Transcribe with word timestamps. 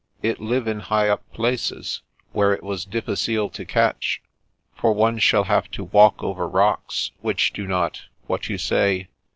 "It 0.29 0.39
live 0.39 0.67
in 0.67 0.79
high 0.79 1.09
up 1.09 1.31
places, 1.31 2.01
where 2.31 2.53
it 2.53 2.63
was 2.63 2.85
difficile 2.85 3.51
to 3.51 3.65
catch, 3.65 4.19
for 4.75 4.93
one 4.93 5.19
shall 5.19 5.43
have 5.43 5.69
to 5.69 5.83
walk 5.83 6.23
over 6.23 6.47
rocks, 6.49 7.11
which 7.21 7.53
do 7.53 7.67
not— 7.67 8.01
^what 8.27 8.49
you 8.49 8.57
say? 8.57 9.09